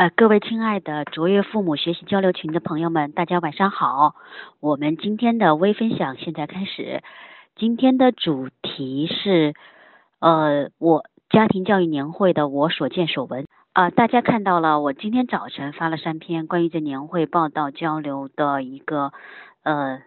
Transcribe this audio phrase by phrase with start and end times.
[0.00, 4.14] 呃，各位亲爱的卓越父母学习交流群的朋友们，大家晚上好。
[4.58, 7.02] 我们今天的微分享现在开始。
[7.54, 9.52] 今天的主题是，
[10.18, 13.44] 呃，我家庭教育年会的我所见所闻。
[13.74, 19.12] 啊，大家看到了，我今天早晨发了三篇关于这年会报道交流的一个
[19.64, 20.00] 呃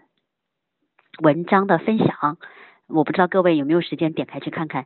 [1.22, 2.40] 文章的分享。
[2.88, 4.86] 我不知道各位有没有时间点开去看看。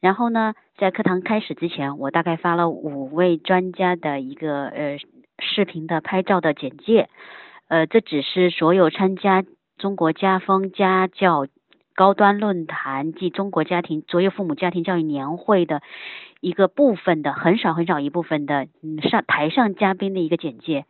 [0.00, 4.98] 然后呢，在课堂开始之前，我大概发了五位专家的一个呃
[5.38, 7.08] 视频的拍照的简介。
[7.68, 9.44] 呃，这只是所有参加
[9.78, 11.46] 中国家风家教
[11.94, 15.82] 高端论坛暨中国家庭卓越父母家庭教育年会的
[16.40, 20.84] 一个部分的很少很少一部分的嗯上台上嘉宾的一个简介。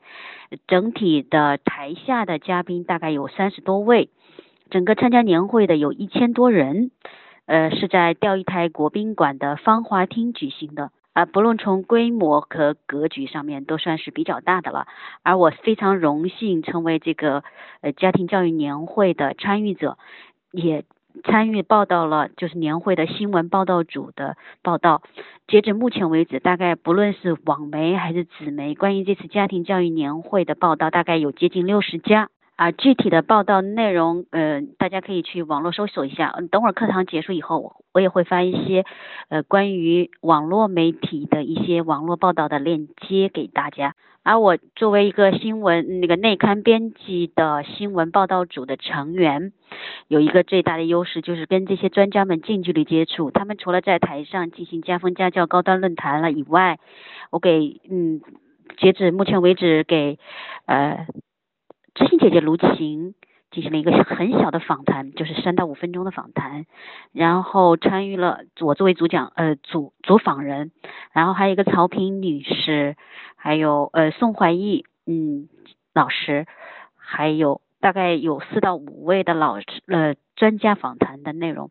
[0.67, 4.11] 整体的台下的嘉宾大概有三十多位。
[4.71, 6.91] 整个参加年会的有一千多人，
[7.47, 14.87] 呃，是在钓鱼台国宾馆的芳华厅举行的，啊，不论从规模和格局上面都算是比较大的了。
[15.23, 17.45] 而我非常荣幸成为这个
[17.81, 19.99] 呃家庭教育年会的参与者，
[20.51, 20.85] 也
[21.25, 25.03] 参与报道了就是年会的新闻报道组的报道。
[25.47, 32.29] 截止目前为止，大概不论是网媒还是纸媒，关于这次家庭教育年会的报道，大概有接近六十家。
[32.57, 36.35] 啊，具体的报道内容，呃，大家可以去网络搜索一下。
[36.51, 38.87] 等会儿课堂结束以后，我我也会发一些，
[39.29, 43.95] 呃，关于网络媒体的一些网络报道的链接给大家。
[44.23, 49.53] 而我作为一个新闻那个内刊编辑的新闻报道组的成员，
[50.09, 53.31] 有一个最大的优势就是跟这些专家们近距离接触。
[53.31, 56.79] 他们除了在台上进行家风家教高端论坛了以外，
[57.31, 58.23] 我给嗯，
[58.79, 60.19] 截止目前为止给
[60.65, 61.07] 呃。
[61.97, 63.15] 知心姐姐卢琴
[63.51, 66.67] 进行了一个很小的访谈，就是三到五分钟的访谈，
[67.13, 70.73] 然后参与了我作为主讲呃主主访人，
[71.13, 72.97] 然后还有一个曹平女士，
[73.35, 75.49] 还有呃宋怀义嗯
[75.95, 76.47] 老师，
[76.97, 81.71] 还有大概有四到五位的老师呃专家访谈的内容。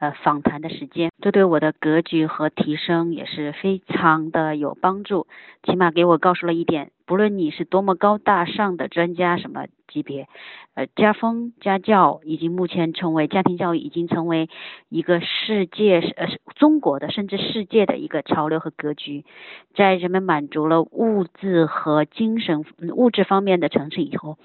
[0.00, 5.26] 呃，访谈的时间，这对我的格局和提升也是非常的有帮助。
[5.62, 10.26] 起码给我告诉了一点，不论你是多么高大上的专家，什么级别，
[10.72, 14.48] 呃，家风家教已经目前成为家庭教育已经成为
[14.88, 19.26] 一个世界呃中国的甚至世界的一个潮流和格局。
[19.74, 22.64] 在人们满足了物质和精神
[22.96, 24.38] 物质方面的层次以后。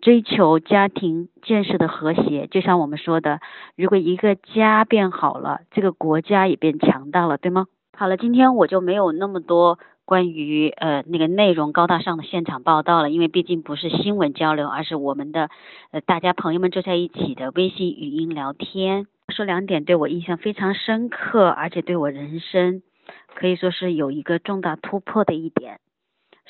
[0.00, 3.40] 追求家庭建设的和谐，就像我们说的，
[3.76, 7.66] 如果一个家变好了，这个国家也变强大了，对吗？
[7.96, 15.50] 好了，今天我就没有那么多关于呃那个内容高大上的现场报道了，因为毕竟不是新闻交流，而是我们的
[15.90, 19.06] 呃大家朋友们坐在一起的微信语音聊天。
[19.28, 22.82] 说两点对我印象非常深刻，而且对我人生
[23.34, 25.78] 可以说是有一个重大突破的一点。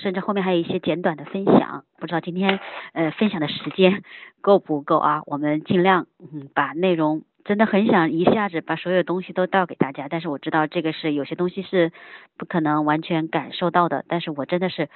[0.00, 2.58] 甚至后面还有一些简短的分享，不知道今天
[2.92, 4.02] 呃分享的时间
[4.40, 5.22] 够不够啊？
[5.26, 11.92] 我们尽量嗯把内容真的很想一下子把所有东西都倒给大家，但是我知道这个是有些东西是
[12.36, 14.88] 不可能完全感受到的，但是我真的是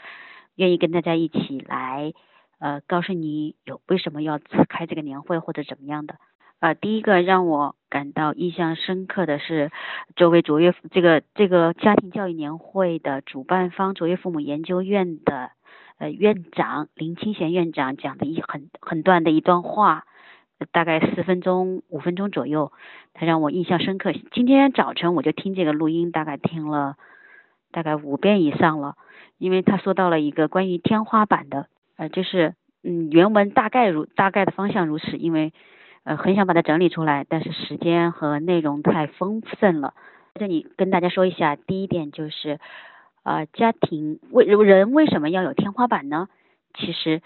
[0.56, 2.12] 愿意跟大家一起来
[2.58, 6.16] 呃告诉你有为什么要开这个年会或者怎么样的。
[6.64, 9.70] 呃，第一个让我感到印象深刻的是，
[10.16, 15.50] 作为卓越这个这个家庭教育年会的主办方卓越父母研究院的
[15.98, 20.04] 呃院长林清贤院长讲的一很很短的一段话，
[20.72, 22.72] 大概四分钟五分钟左右，
[23.12, 24.14] 他让我印象深刻。
[24.32, 26.96] 今天早晨我就听这个录音，大概听了
[27.72, 28.94] 大概五遍以上了，
[29.36, 31.66] 因为他说到了一个关于天花板的，
[31.98, 35.52] 呃，就是嗯原文大概如大概的方向如此，因为。
[36.04, 39.94] 呃，很想把它整理出来，但是时间和内容太丰盛了。
[40.34, 42.60] 这里跟大家说一下，第一点就是，
[43.22, 46.28] 呃，家庭为人为什么要有天花板呢？
[46.74, 47.22] 其实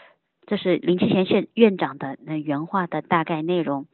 [0.46, 3.86] 这是林清贤院院长的那原话的大概内容。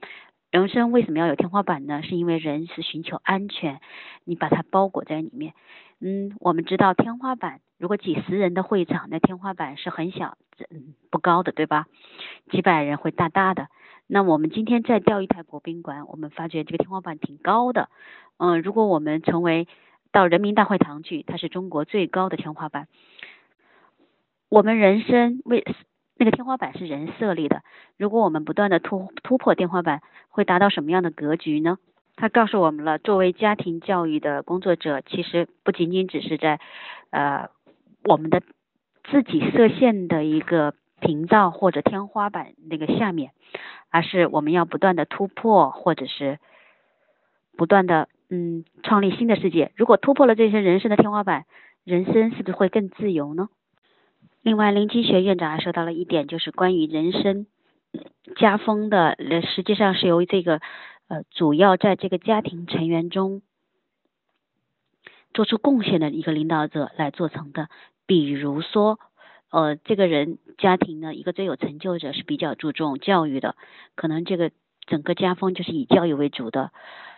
[0.50, 2.02] 人生为什么要有天花板呢？
[2.02, 3.80] 是因为人是寻求安全，
[4.24, 5.54] 你把它包裹在里面。
[6.00, 10.37] 嗯，我们知道天花板，如果几十人的会场，那天花板是很小，
[10.70, 11.87] 嗯，不高的，对吧？
[12.50, 13.69] 几百人会大大的。
[14.06, 17.88] 那我们今天在钓鱼台国宾馆，我们发觉这个天花板挺高的。
[18.36, 19.66] 嗯，如果我们成为
[20.12, 22.86] 到人民大会堂去，它是中国最高的天花板。
[24.50, 25.64] 我们人生为
[26.16, 27.62] 那个天花板是人设立的。
[27.96, 31.78] 如果我们不断的突突破天花板，会达到什么样的格局呢？
[32.16, 36.60] 他告诉我们了，作为家庭教育的工作者，其实不仅仅只是在
[37.10, 37.48] 呃
[38.04, 38.42] 我们的
[39.10, 40.74] 自己设限的一个
[41.04, 43.30] 频道或者天花板那个下面。
[43.90, 46.40] 而是我们要不断的突破，或者是
[47.56, 49.70] 不断的嗯创立新的世界。
[49.76, 51.44] 如果突破了这些人生的天花板，
[51.84, 53.48] 人生是不是会更自由呢？
[54.42, 57.46] 另外，林基学院长还说到了一点，就是关于人生
[58.34, 59.16] 家风的，
[59.54, 60.60] 实际上是由这个
[61.06, 63.42] 呃主要在这个家庭成员中
[65.32, 67.68] 做出贡献的一个领导者来做成的。
[68.06, 68.98] 比如说，
[69.54, 73.54] 呃，这个人家庭呢，一个最有成就者是比较注重教育的，
[73.94, 74.50] 可能这个
[74.84, 76.72] 整个家风就是以教育为主的。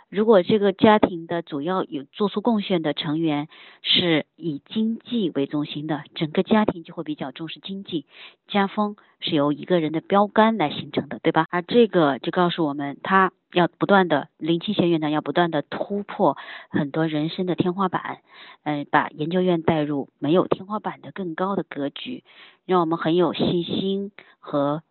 [0.09, 3.49] 如果这个家庭的主要有做出贡献的成员
[3.83, 8.07] 是以经济为中心的，整个家庭就会比较重视经济。
[8.47, 11.47] 家风是由一个人的标杆来形成的，对吧？
[11.51, 16.37] 而这个就告诉我们，他要不断的林清贤院长要不断的突破
[16.71, 18.21] 很多人生的天花板，
[18.63, 22.23] 嗯，把研究院带入没有天花板的更高的格局，
[22.65, 24.83] 让我们很有信心和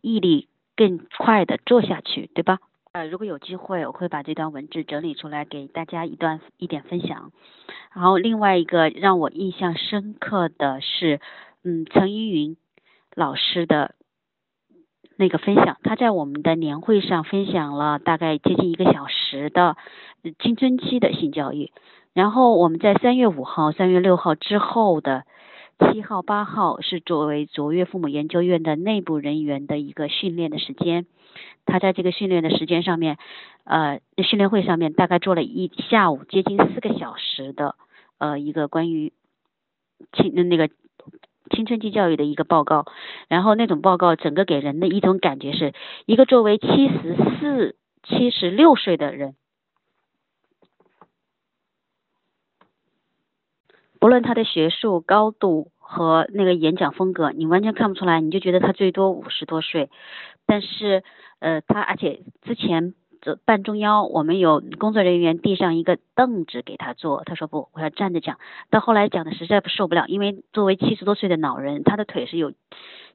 [0.00, 2.58] 毅力更快的做下去，对吧？
[2.92, 7.32] 呃，如果有机会，我会把这段文字整理出来给大家一段一点分享。
[7.94, 11.20] 然后另外一个让我印象深刻的是，
[11.64, 12.56] 嗯，陈依云
[13.14, 13.94] 老师的
[15.16, 19.76] 那个分享，他在我们的年会上分享了大概接近一个小时的
[20.38, 21.72] 青春期的性教育。
[22.14, 25.24] 然后我们在三月五号、三月六号之后的
[25.78, 31.06] 七号、八号是作为卓越父母研究院的内部人员的一个训练的时间。
[31.66, 33.16] 他在这个训练的时间上面，
[33.64, 37.76] 呃，训练会上面大概做了一下午，接近四个小时的
[38.18, 39.12] 呃一个关于
[40.12, 40.68] 青那个
[41.50, 42.86] 青春期教育的一个报告。
[43.28, 45.74] 然后那种报告整个给人的一种感觉是
[46.06, 49.36] 一个作为七十四、七十六岁的人，
[54.00, 59.90] 不论他的学术高度和那个演讲风格，你完全看不出来，你就觉得他最多五十多岁，
[60.46, 61.02] 但是。
[61.40, 68.38] 呃，他而且之前这半中腰，我们有工作人员递上一个凳子给他坐，他说不，我要站着讲。
[68.70, 72.52] 到后来讲的实在受不了，因为作为七十多岁的老人，他的腿是有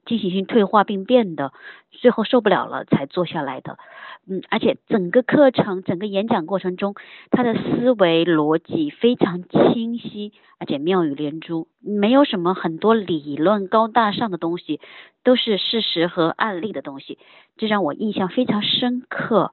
[0.04, 1.52] 进行性退化病变的，
[1.90, 3.78] 最后受不了了才坐下来的。
[4.26, 6.94] 嗯，而且整个课程、整个演讲过程中，
[7.30, 14.80] 他的思维逻辑非常清晰，而且妙语连珠，没有什么很多理论高大上的东西，
[15.24, 17.18] 都是事实和案例的东西，
[17.58, 19.52] 这让我印象非常深刻。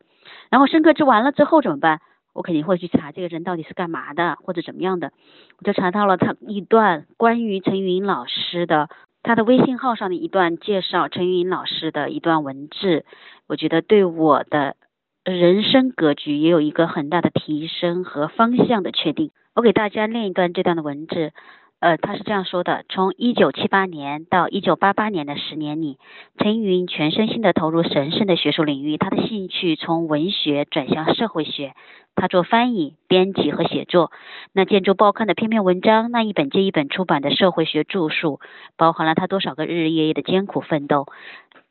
[0.50, 2.00] 然后深刻之完了之后怎么办？
[2.34, 5.12] 我肯定会去查这个人到底是干嘛的，或者怎么样的。
[5.58, 8.88] 我就查到了他一段关于陈云老师的。
[9.24, 13.06] 他的微信号上的一段介绍陈云老师的一段文字，
[13.48, 14.76] 我觉得对我的
[15.24, 19.32] 人生格局也有一个很大的提升和方向的确定。
[19.54, 21.34] 我给大家念一段这段的文字。
[21.82, 25.98] 呃，他是这样说的：从一九七八年到一九八八年的十年里，
[26.38, 28.98] 陈云全身心的投入神圣的学术领域。
[28.98, 31.74] 他的兴趣从文学转向社会学，
[32.14, 34.12] 他做翻译、编辑和写作。
[34.54, 38.40] 那建筑报刊的篇篇文章，那一本接一本出版的社会学著述，
[38.78, 41.08] 包含了他多少个日日夜夜的艰苦奋斗，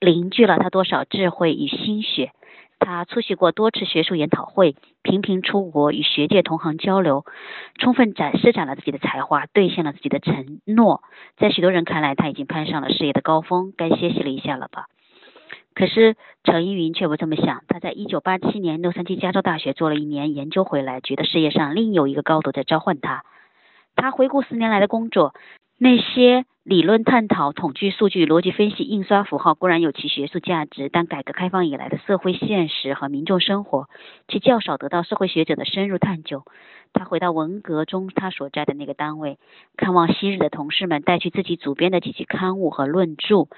[0.00, 2.32] 凝聚了他多少智慧与心血。
[2.80, 7.24] 他出席过多次学术研讨会，频频出国与学界同行交流，
[7.78, 11.02] 充分展施展了自己的才华，兑现了自己的承诺。
[11.36, 14.86] 在许多人看来，他已经攀上了事业的高峰，该歇息了一下了吧？
[15.72, 17.62] 可是陈依云却不这么想。
[17.68, 23.22] 他在一九八七年洛杉矶加州大学做了一年研究回来，觉得事业上另有一个高度在召唤他。
[23.94, 25.34] 他回顾十年来的工作，
[25.80, 26.44] 那些。
[26.62, 33.88] 理论探讨、统计数据、逻辑分析、印刷符号固然有其学术价值，但改革开放以来的社会现实和民众生活，
[34.28, 36.44] 却较少得到社会学者的深入探究。
[36.92, 39.38] 他回到文革中他所在的那个单位，
[39.78, 43.48] 看望昔日的同事们，带去自己主编的几期刊物和论著，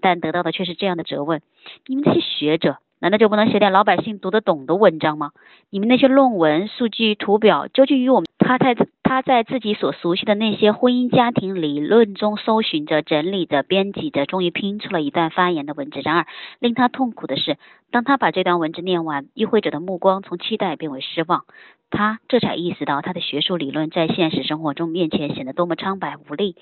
[0.00, 1.40] 但得到的却是这样的责问：
[1.86, 5.30] 你们这些学者，难道就不能写点老百姓读得懂的文章吗？
[5.70, 8.74] 你们那些论文、数据、图表，究竟与我们他在？
[9.08, 16.02] 他在自己所熟悉的那些婚姻家庭理论中搜寻着、整理着、编辑着，终于拼出了一段发言的文字。
[16.04, 16.26] 然而，
[16.58, 17.56] 令他痛苦的是，
[17.90, 21.44] 当他把这段文字念完，与会者的目光从期待变为失望。
[21.88, 26.56] 他这才意识到，他的学术理论在现实生活中面前显得多么苍白无力。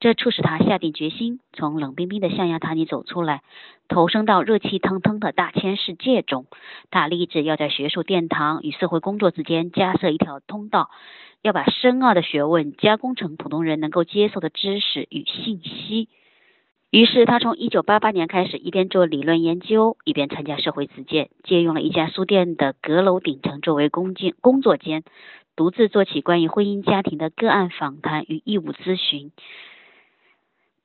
[0.00, 3.42] 这促使他下定决心，从冷冰冰的象牙塔里走出来，
[3.88, 6.46] 投身到热气腾腾的大千世界中。
[6.90, 10.90] 他立志要在学术殿堂与社会工作之间加设一条通道。
[11.42, 16.08] 要把深奥的学问加工成普通人能够接受的知识与信息。
[16.90, 25.04] 于是，他从1988年开始，一边做理论研究，一边参加社会实践，借用了一家书店的阁楼顶层作为工间工作间，
[25.54, 29.30] 独自做起关于婚姻家庭的个案访谈与义务咨询。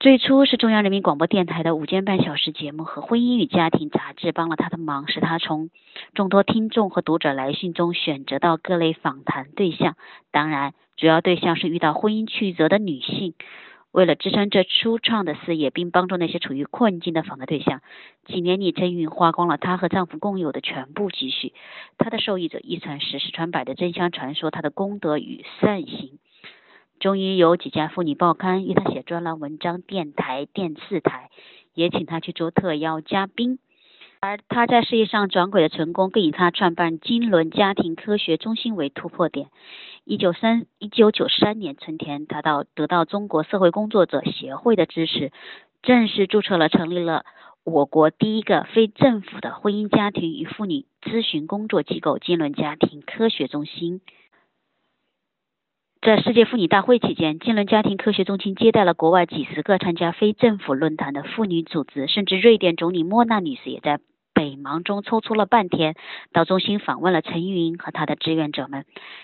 [0.03, 5.69] 最初是中央人民广播电台的午间半小时节目和《婚姻与家庭》杂志帮了他的忙，使他从
[6.13, 9.95] 众多听众和读者来信中选择到各类访谈对象。
[10.29, 13.33] 当然，主要对象是遇到婚姻曲折的女性。
[13.93, 17.79] 为了支撑这初创的事业，并帮助那些处于困境的访谈对象，
[18.25, 21.53] 几年里，陈云花光了她和丈夫共有的全部积蓄。
[21.98, 26.19] 她的受益者一传十，十传百的争相传说她的功德与善行。
[27.03, 31.31] 终于有几家妇女报刊与他写专栏文章，电台、电视台
[31.74, 33.60] 也请他去做特邀嘉宾。
[34.22, 39.48] 而他在事业上转轨的成功，更以他创办金轮家庭科学中心为突破点。
[40.05, 45.33] 一九三一九九三年春天，他到得到中国社会工作者协会的支持，
[45.81, 47.25] 正式注册了，成立了
[47.65, 54.00] 我国第一个非政府的婚姻家庭与妇女咨询工作机构——金轮家庭科学中心。
[56.05, 64.01] 在世界妇女大会期间，金轮家庭科学中心接待了国外几十个参加非政府论坛的妇女组织，甚至瑞典总理莫娜女士也在
[64.33, 65.95] 北忙中抽出了半天，
[66.33, 68.83] 到中心访问了陈云云和他的志愿者们。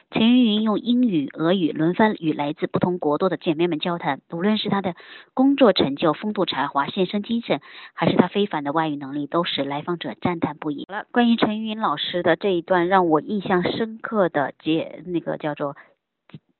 [0.09, 4.95] 陈云云用英语、俄语轮番与来自不同国度的姐妹们交谈，无论是她的
[5.33, 7.59] 工作成就、风度才华、献身精神，
[7.93, 10.85] 还是她非凡的外语能力，都使来访者赞叹不已。
[10.87, 15.75] 好了，关于陈云云老师的这一段让我印象深刻的节，那个叫做。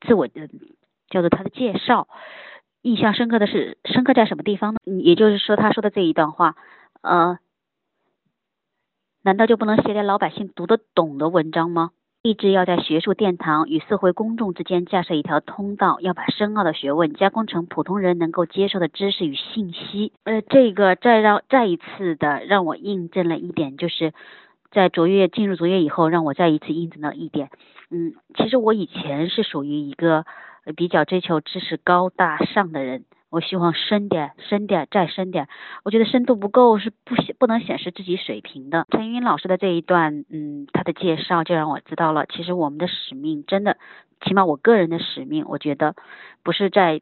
[0.02, 0.50] 自我的
[1.10, 2.08] 叫做他的介绍，
[2.82, 4.80] 印象深刻的是深刻在什么地方呢？
[4.86, 6.56] 也就是说，他说的这一段话，
[7.02, 7.40] 呃，
[9.24, 11.92] 难道就不能写点老百姓读得懂的文章吗？
[12.22, 20.12] 立志要在学术殿堂与社会公众之间架设一条通道，要把深奥的学问加工成普通人能够接受的知识与信息。
[20.26, 24.14] 呃，这个再让再一次的让我印证了一点，就是
[24.70, 27.50] 在卓越进入卓越以后，让我再一次印证了一点。
[27.92, 30.26] 嗯，其实我以前是属于一个
[30.76, 35.48] 比较追求知识高大上的人，我希望深点、深点、再深点。
[35.84, 38.86] 我觉得深度不够是不显不能显示自己水平的。
[38.92, 43.78] 陈云老师的这一段，嗯，他的介绍就让我知道了，其实我们的使命真的，
[44.22, 45.96] 起码我个人的使命，我觉得
[46.44, 47.02] 不是在。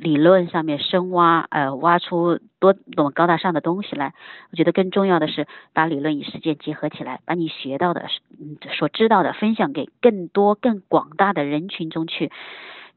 [0.00, 4.14] 理论上面深挖，呃，挖出多多么高大上的东西来。
[4.50, 8.06] 我觉得更重要的是把理论与实践结合起来，把你学到的、
[8.40, 12.30] 嗯，所知道的分享给更多、更广大的人群中去。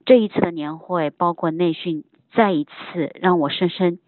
[0.06, 2.04] 这一次的年会，包括内训，
[2.34, 4.00] 再一次让我深深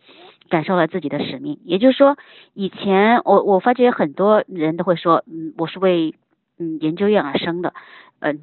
[0.49, 1.59] 感受了自己的使命。
[1.65, 2.17] 也就是说，
[2.53, 6.15] 以前我我发觉很多人都会说，嗯，我是为
[6.57, 7.73] 嗯研究院而生的，
[8.19, 8.39] 嗯。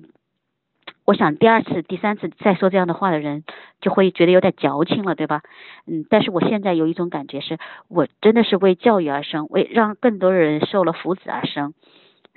[1.06, 3.44] 我想第二次、第三次再说这样的话的人，
[3.80, 5.42] 就会觉得有点矫情了，对吧？
[5.86, 7.58] 嗯，但是我现在有一种感觉，是
[7.88, 11.74] 我真的是为教育而生，为让更多人受了福祉而生。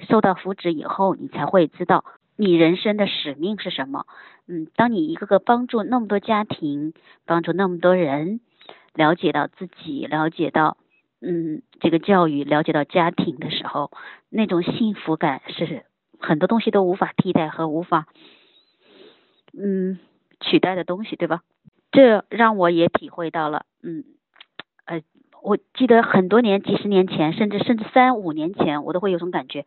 [0.08, 2.06] 受到福祉以后，你才会知道
[2.38, 4.06] 你人生的使命是什么。
[4.48, 6.94] 嗯，当你一个个帮助那么多家庭，
[7.26, 8.40] 帮助那么多人，
[8.94, 10.78] 了解到自己，了解到
[11.22, 13.90] 嗯这个教育，了解到家庭的时候，
[14.30, 15.86] 那种幸福感是
[16.20, 18.06] 很多东西都无法替代和无法。
[19.58, 20.00] 嗯，
[20.40, 21.42] 取代的东西，对吧？
[21.92, 24.04] 这让我也体会到了，嗯，
[24.86, 25.02] 呃，
[25.42, 29.66] 我记得很多年、几十年前，甚至甚至三五年前，我都会有种感觉，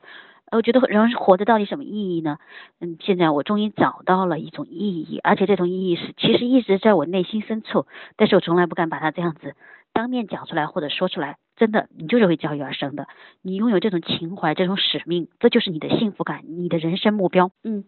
[0.53, 2.39] 我觉得人活着到底什么意义呢？
[2.81, 7.87] 嗯，现在我终于找到了一种意义，而且这种意义是其实一直在我内心深处，
[8.17, 9.57] 但是我从来不敢把它这样子
[9.93, 11.39] 当面讲出来或者说出来。
[11.57, 13.09] 真的，你就是为教育而生的，
[13.43, 17.51] 你拥有这种情怀、这种使命，这就是你的幸福感，你的人生目标。
[17.65, 17.85] 嗯，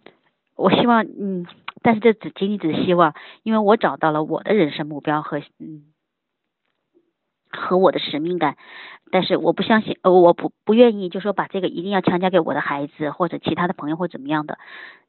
[0.56, 1.46] 我希望，嗯。
[1.84, 5.92] 但是这只仅仅只是希望，因为我找到了我的人生目标和嗯
[7.50, 8.56] 和我的使命感，
[9.12, 14.58] 但是我不相信，呃，我不不愿意，就说把这个一定要强加给我的孩子或者其他的朋友或怎么样的。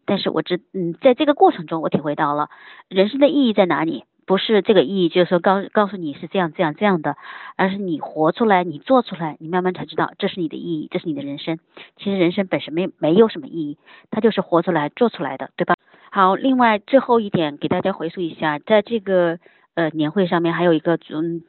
[0.05, 2.49] 但是我知，嗯，在这个过程中，我体会到了
[2.89, 7.15] 人生的意义在哪里，不是这个意义，就是说告告诉你是这样这样这样的，
[7.55, 11.59] 而是你活出来，你做出来，你慢慢才知道这是你的意义，这是你的人生。
[11.97, 13.77] 其实人生本身没没有什么意义，
[14.09, 15.75] 它就是活出来做出来的，对吧？
[16.11, 19.37] 好，另外最后一点给大家回溯一下，在这个
[19.75, 21.43] 呃年会上面还有一个嗯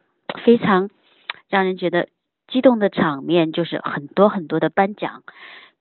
[0.44, 0.90] 非常
[1.48, 2.08] 让人觉得
[2.48, 5.22] 激动的场面，就是很多很多的颁奖，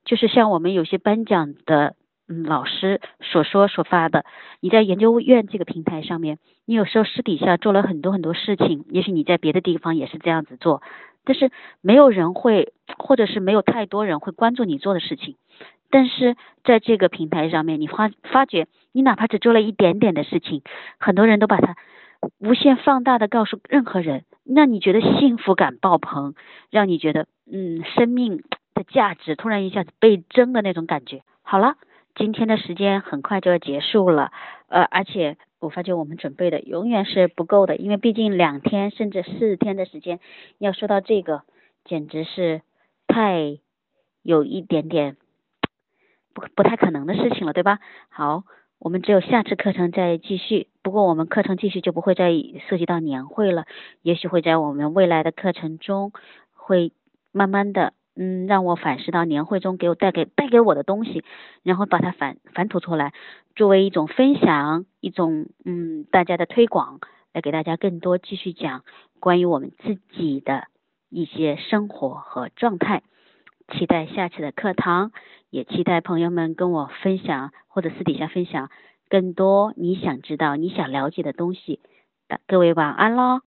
[0.06, 1.96] 就是像我们有些颁奖的
[2.28, 4.26] 嗯老师所说所发的，
[4.60, 10.82] 你在研究院这个平台上面，你有时候私底下做了很多很多事情，也许你在别的地方也是这样子做，
[11.24, 11.52] 但是
[11.82, 15.36] 没有人会，或者是没有太多人会关注你做的事情。
[15.92, 20.64] 但是在这个平台上面，你发发觉，你哪怕只做了一点点的事情，
[21.00, 21.76] 很多人都把它
[22.40, 26.34] 无限放大的告诉任何人，让你觉得幸福感爆棚，
[26.72, 28.42] 让你觉得嗯生命
[28.74, 31.22] 的价值突然一下子倍增的那种感觉。
[31.44, 31.76] 好了，
[32.16, 34.32] 今天的时间很快就要结束了，
[34.70, 40.22] 呃，而且我发觉我们准备的永远是不够的，因为毕竟两天甚至四天的时间
[40.58, 41.44] 要说到这个，
[41.84, 42.62] 简直是
[43.06, 43.60] 太
[44.22, 45.18] 有一点点
[46.34, 47.80] 不不太可能的事情了，对吧？
[48.08, 48.44] 好，
[48.80, 50.68] 我们只有下次课程再继续。
[50.82, 52.32] 不过我们课程继续就不会再
[52.70, 53.66] 涉及到年会了，
[54.02, 56.14] 也许会在我们未来的课程中
[56.54, 56.94] 会
[57.34, 57.92] 慢慢的。
[58.16, 61.24] 嗯，让我反思到年会中给我带给带给我的东西，
[61.64, 63.14] 然后把它反反吐出来，
[63.56, 67.00] 作为一种分享，一种嗯大家的推广，
[67.34, 68.84] 来给大家更多继续讲
[69.20, 70.68] 关于我们自己的
[71.10, 73.04] 一些生活和状态。
[73.74, 75.12] 期待下次的课堂，
[75.50, 78.70] 也期待朋友们跟我分享或者私底下分享
[79.10, 81.80] 更多你想知道、你想了解的东西。
[82.48, 83.42] 各位晚安喽。